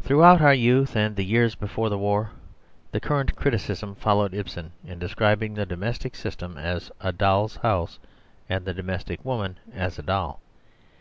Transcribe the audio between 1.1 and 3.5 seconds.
the years before the War, the current